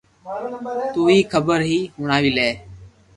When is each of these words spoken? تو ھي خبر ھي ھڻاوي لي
تو 0.93 1.01
ھي 1.11 1.17
خبر 1.31 1.59
ھي 1.69 1.79
ھڻاوي 1.99 2.31
لي 2.37 2.49